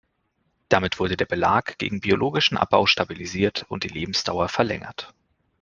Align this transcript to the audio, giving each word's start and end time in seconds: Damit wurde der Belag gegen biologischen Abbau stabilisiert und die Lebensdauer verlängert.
Damit 0.67 0.97
wurde 0.97 1.15
der 1.15 1.27
Belag 1.27 1.77
gegen 1.77 2.01
biologischen 2.01 2.57
Abbau 2.57 2.87
stabilisiert 2.87 3.65
und 3.69 3.83
die 3.83 3.87
Lebensdauer 3.87 4.49
verlängert. 4.49 5.13